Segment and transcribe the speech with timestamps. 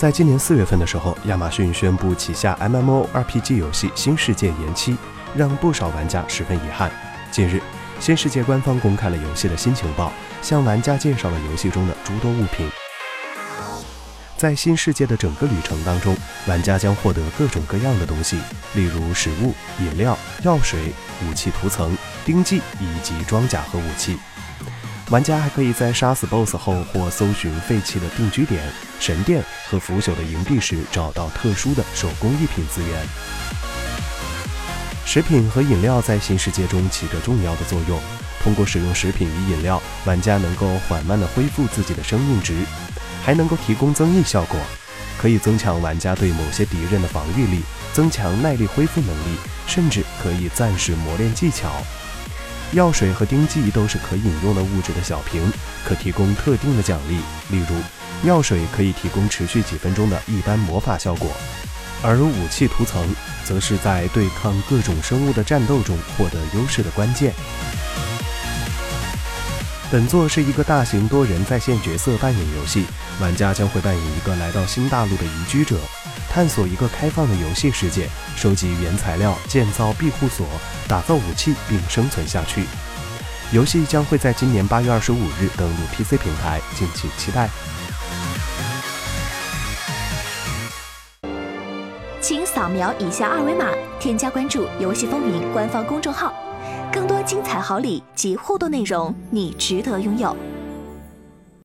[0.00, 4.96] 在今年四月份的时候，亚马逊宣布旗下 MMORPG 游戏《新世界》延期，
[5.36, 6.90] 让不少玩家十分遗憾。
[7.30, 7.56] 近日，
[8.00, 10.10] 《新世界》官方公开了游戏的新情报，
[10.40, 12.66] 向玩家介绍了游戏中的诸多物品。
[14.38, 18.38] 在新世界的整个旅程当中，玩家将获得各种各样的东西，
[18.72, 20.94] 例如食物、饮料、药水、
[21.28, 21.94] 武器涂层、
[22.24, 24.18] 兵器以及装甲和武器。
[25.10, 28.62] 玩家还可以在杀死 BOSS 后或搜寻废弃的定居点、
[29.00, 33.04] 神殿和腐朽的营地时，找到特殊的手工艺品资源。
[35.04, 38.00] 食品和饮料在新世界中起着重要的作用。
[38.40, 42.64] 通过使用食品与饮料，玩家能够缓慢地恢复自己的生命值。
[43.24, 44.60] 还能够提供增益效果，
[45.18, 49.36] 可以增强玩家对某些敌人的防御力，增强耐力恢复能力，
[49.66, 51.82] 甚至可以暂时磨练技巧。
[52.72, 55.52] 药水和丁剂都是可饮用的物质的小瓶，
[55.84, 57.16] 可提供特定的奖励，
[57.48, 61.32] 例如药水可以提供持续几分钟的一般魔法效果，
[62.00, 63.04] 而武器涂层
[63.44, 67.34] 则是在对抗各种生物的战斗中获得优势的关键。
[69.90, 72.84] 本作是一个大型多人在线角色扮演游戏，
[73.20, 75.76] 玩家将会扮演一个来到新大陆的移居者，
[76.32, 80.46] 探索一个开放的游戏世界，收集原材料，建造庇护所，
[80.86, 82.64] 打造武器，并生存下去。
[83.52, 87.50] 游戏将会在今年八月二十五日登陆 PC 平台，敬请期待。
[92.20, 93.66] 请扫描以下二维码，
[93.98, 96.32] 添加关注“游戏风云”官方公众号。
[96.92, 100.36] 更多精彩好礼及互动内容，你值得拥有。